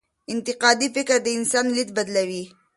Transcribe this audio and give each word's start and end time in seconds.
انتقادي 0.33 0.87
فکر 0.95 1.17
د 1.23 1.27
انسان 1.37 1.65
لید 1.75 1.89
بدلوي. 1.97 2.43